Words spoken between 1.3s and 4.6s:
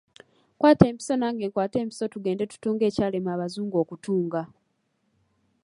nkwate empiso tugende tutunge ekyalema abazungu okutunga.